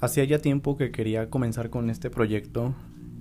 [0.00, 2.74] Hacía ya tiempo que quería comenzar con este proyecto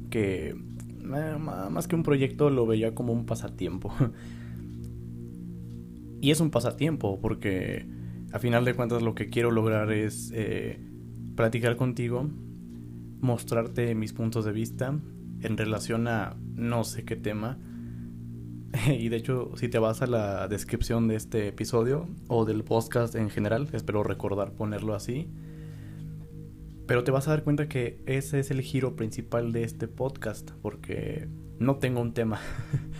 [0.09, 3.93] que eh, más que un proyecto lo veía como un pasatiempo.
[6.21, 7.85] y es un pasatiempo porque
[8.31, 10.79] a final de cuentas lo que quiero lograr es eh,
[11.35, 12.29] platicar contigo,
[13.19, 14.97] mostrarte mis puntos de vista
[15.41, 17.57] en relación a no sé qué tema.
[18.87, 23.15] y de hecho, si te vas a la descripción de este episodio o del podcast
[23.15, 25.29] en general, espero recordar ponerlo así
[26.91, 30.51] pero te vas a dar cuenta que ese es el giro principal de este podcast,
[30.61, 32.41] porque no tengo un tema.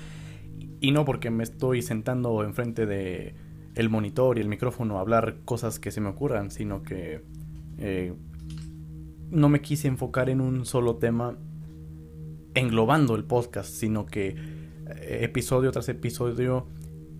[0.80, 3.35] y no porque me estoy sentando enfrente de
[3.75, 7.25] el monitor y el micrófono a hablar cosas que se me ocurran, sino que
[7.80, 8.13] eh,
[9.30, 11.38] no me quise enfocar en un solo tema
[12.53, 16.67] englobando el podcast, sino que eh, episodio tras episodio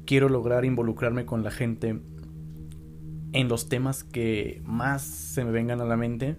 [0.06, 2.02] quiero lograr involucrarme con la gente
[3.34, 6.36] en los temas que más se me vengan a la mente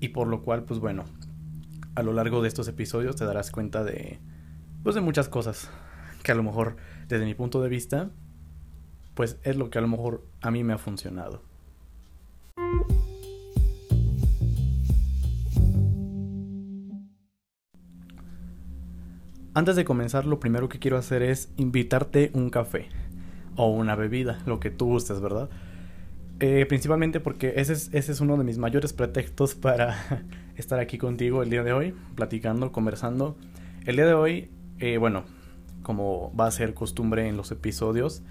[0.00, 1.04] y por lo cual, pues bueno,
[1.94, 4.18] a lo largo de estos episodios te darás cuenta de,
[4.82, 5.70] pues de muchas cosas
[6.22, 6.76] que a lo mejor
[7.08, 8.10] desde mi punto de vista,
[9.14, 11.42] pues es lo que a lo mejor a mí me ha funcionado.
[19.56, 22.88] Antes de comenzar, lo primero que quiero hacer es invitarte un café
[23.54, 25.48] o una bebida, lo que tú gustes, ¿verdad?
[26.40, 29.96] Eh, principalmente porque ese es, ese es uno de mis mayores pretextos para
[30.56, 33.36] estar aquí contigo el día de hoy, platicando, conversando.
[33.86, 35.22] El día de hoy, eh, bueno,
[35.84, 38.22] como va a ser costumbre en los episodios,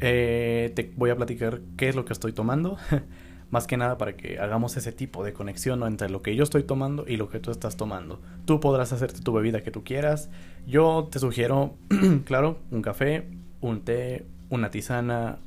[0.00, 2.78] eh, te voy a platicar qué es lo que estoy tomando.
[3.54, 6.64] Más que nada para que hagamos ese tipo de conexión entre lo que yo estoy
[6.64, 8.20] tomando y lo que tú estás tomando.
[8.46, 10.28] Tú podrás hacerte tu bebida que tú quieras.
[10.66, 11.76] Yo te sugiero,
[12.24, 13.28] claro, un café,
[13.60, 15.38] un té, una tisana,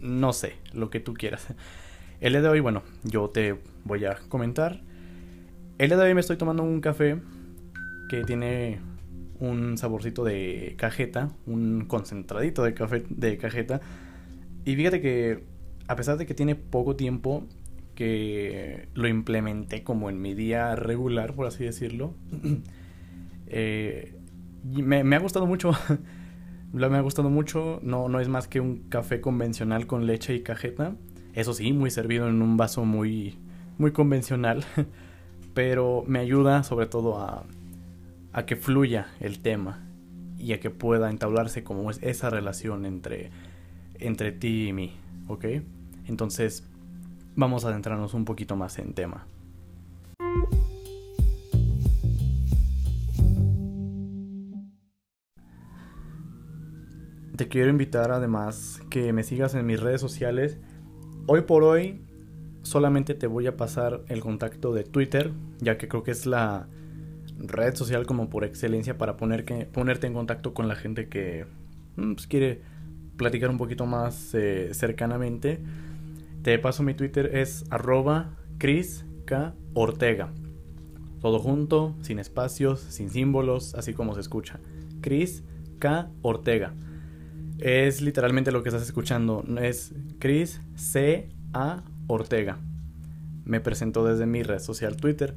[0.00, 1.48] no sé, lo que tú quieras.
[2.22, 4.80] El día de hoy, bueno, yo te voy a comentar.
[5.76, 7.20] El día de hoy me estoy tomando un café
[8.08, 8.80] que tiene
[9.38, 13.82] un saborcito de cajeta, un concentradito de café de cajeta.
[14.64, 15.53] Y fíjate que
[15.86, 17.44] a pesar de que tiene poco tiempo
[17.94, 22.14] que lo implementé como en mi día regular, por así decirlo,
[23.46, 24.14] eh,
[24.64, 25.72] me, ha gustado mucho.
[26.72, 27.80] me ha gustado mucho.
[27.82, 30.96] No, no es más que un café convencional con leche y cajeta.
[31.34, 33.38] Eso sí, muy servido en un vaso muy,
[33.78, 34.64] muy convencional.
[35.54, 37.44] Pero me ayuda sobre todo a,
[38.32, 39.86] a que fluya el tema
[40.36, 43.30] y a que pueda entablarse como es esa relación entre,
[44.00, 44.92] entre ti y mí.
[45.26, 45.44] ¿Ok?
[46.06, 46.68] Entonces,
[47.34, 49.26] vamos a adentrarnos un poquito más en tema.
[57.36, 60.58] Te quiero invitar además que me sigas en mis redes sociales.
[61.26, 62.00] Hoy por hoy
[62.62, 66.68] solamente te voy a pasar el contacto de Twitter, ya que creo que es la
[67.38, 71.46] red social como por excelencia para poner que, ponerte en contacto con la gente que
[71.96, 72.62] mm, pues, quiere
[73.16, 75.60] platicar un poquito más eh, cercanamente.
[76.42, 79.54] Te paso mi Twitter es arroba Chris K.
[79.72, 80.32] Ortega.
[81.20, 84.60] Todo junto, sin espacios, sin símbolos, así como se escucha.
[85.00, 85.42] Chris
[85.78, 86.10] K.
[86.22, 86.74] Ortega.
[87.58, 89.44] Es literalmente lo que estás escuchando.
[89.60, 91.30] Es Chris C.
[91.52, 91.82] A.
[92.06, 92.58] Ortega.
[93.44, 95.34] Me presento desde mi red social Twitter.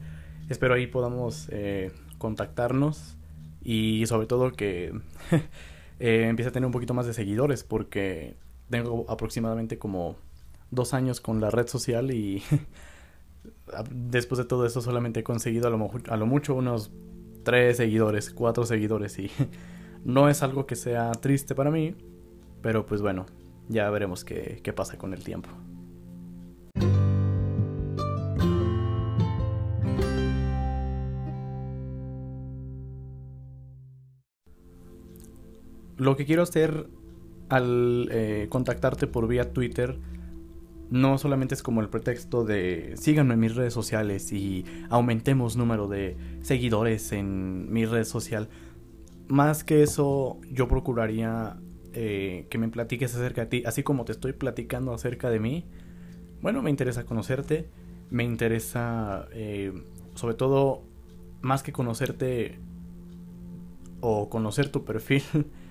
[0.49, 3.17] Espero ahí podamos eh, contactarnos
[3.63, 4.93] y sobre todo que
[6.00, 8.35] eh, empiece a tener un poquito más de seguidores porque
[8.69, 10.16] tengo aproximadamente como
[10.72, 12.44] dos años con la red social y
[13.91, 16.91] después de todo esto solamente he conseguido a lo, a lo mucho unos
[17.44, 19.31] tres seguidores, cuatro seguidores y
[20.06, 21.96] no es algo que sea triste para mí,
[22.62, 23.25] pero pues bueno,
[23.69, 25.50] ya veremos qué, qué pasa con el tiempo.
[35.97, 36.88] Lo que quiero hacer
[37.49, 39.99] al eh, contactarte por vía Twitter
[40.90, 45.88] no solamente es como el pretexto de síganme en mis redes sociales y aumentemos número
[45.88, 48.47] de seguidores en mi red social.
[49.28, 51.58] Más que eso, yo procuraría
[51.94, 55.66] eh, que me platiques acerca de ti, así como te estoy platicando acerca de mí.
[56.41, 57.70] Bueno, me interesa conocerte,
[58.09, 59.73] me interesa eh,
[60.16, 60.84] sobre todo
[61.41, 62.59] más que conocerte
[64.00, 65.23] o conocer tu perfil,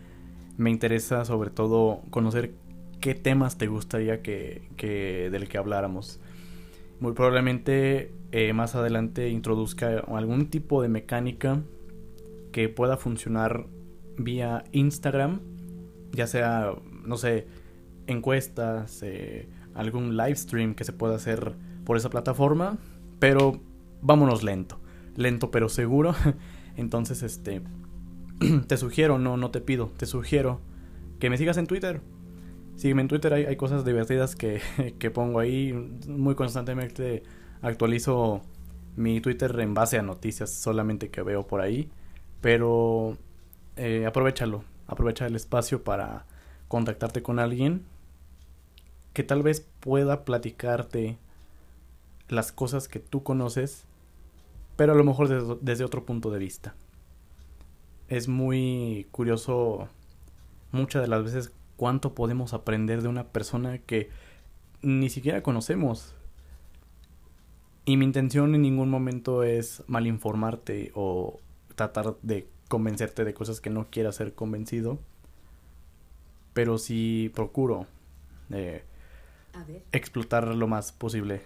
[0.56, 2.54] me interesa sobre todo conocer
[3.00, 4.68] qué temas te gustaría que,
[5.30, 6.20] del que habláramos.
[7.00, 11.62] Muy probablemente eh, más adelante introduzca algún tipo de mecánica
[12.52, 13.66] que pueda funcionar
[14.16, 15.40] vía Instagram,
[16.12, 16.72] ya sea,
[17.04, 17.46] no sé,
[18.06, 21.52] encuestas, eh, algún live stream que se pueda hacer
[21.84, 22.78] por esa plataforma,
[23.18, 23.60] pero
[24.00, 24.80] vámonos lento,
[25.16, 26.14] lento pero seguro.
[26.76, 27.62] Entonces, este,
[28.66, 30.60] te sugiero, no, no te pido, te sugiero
[31.18, 32.00] que me sigas en Twitter.
[32.76, 34.60] Sígueme en Twitter, hay, cosas divertidas que,
[34.98, 35.72] que pongo ahí.
[36.08, 37.22] Muy constantemente
[37.62, 38.42] actualizo
[38.96, 41.90] mi Twitter en base a noticias solamente que veo por ahí.
[42.40, 43.16] Pero
[43.76, 46.26] eh, aprovechalo, aprovecha el espacio para
[46.68, 47.84] contactarte con alguien
[49.12, 51.18] que tal vez pueda platicarte
[52.28, 53.84] las cosas que tú conoces,
[54.76, 56.74] pero a lo mejor desde otro punto de vista.
[58.08, 59.88] Es muy curioso
[60.72, 64.10] muchas de las veces cuánto podemos aprender de una persona que
[64.82, 66.14] ni siquiera conocemos.
[67.84, 71.40] Y mi intención en ningún momento es malinformarte o
[71.74, 74.98] tratar de convencerte de cosas que no quieras ser convencido.
[76.52, 77.86] Pero sí procuro
[78.50, 78.82] eh,
[79.92, 81.42] explotar lo más posible.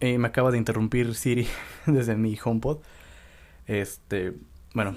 [0.00, 1.46] Eh, me acaba de interrumpir Siri
[1.86, 2.78] desde mi HomePod.
[3.66, 4.34] Este,
[4.74, 4.96] bueno.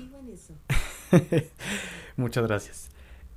[2.17, 2.89] Muchas gracias.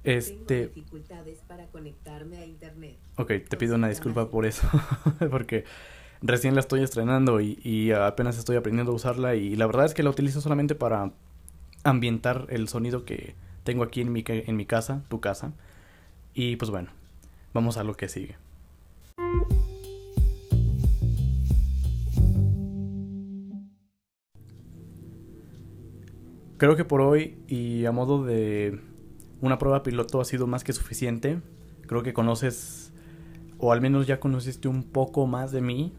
[0.04, 0.68] Este.
[0.68, 2.96] dificultades para conectarme a internet.
[3.16, 4.68] Ok, te pido una disculpa por eso,
[5.30, 5.64] porque
[6.20, 10.02] recién la estoy estrenando y, apenas estoy aprendiendo a usarla y la verdad es que
[10.02, 11.12] la utilizo solamente para
[11.84, 13.34] ambientar el sonido que
[13.64, 15.52] tengo aquí en mi, en mi casa, tu casa.
[16.34, 16.90] Y pues bueno,
[17.52, 18.36] vamos a lo que sigue.
[26.62, 28.78] Creo que por hoy y a modo de
[29.40, 31.40] una prueba piloto ha sido más que suficiente.
[31.88, 32.92] Creo que conoces,
[33.58, 35.92] o al menos ya conociste un poco más de mí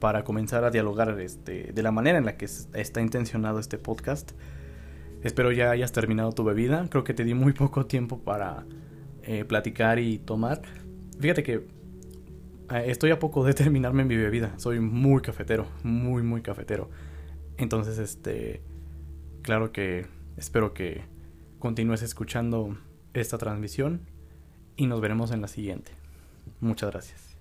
[0.00, 4.32] para comenzar a dialogar este, de la manera en la que está intencionado este podcast.
[5.22, 6.86] Espero ya hayas terminado tu bebida.
[6.88, 8.64] Creo que te di muy poco tiempo para
[9.22, 10.62] eh, platicar y tomar.
[11.20, 11.56] Fíjate que
[12.70, 14.58] eh, estoy a poco de terminarme mi bebida.
[14.58, 16.88] Soy muy cafetero, muy, muy cafetero.
[17.58, 18.62] Entonces, este,
[19.44, 20.06] claro que
[20.36, 21.04] espero que
[21.58, 22.76] continúes escuchando
[23.12, 24.00] esta transmisión
[24.76, 25.92] y nos veremos en la siguiente.
[26.60, 27.33] Muchas gracias.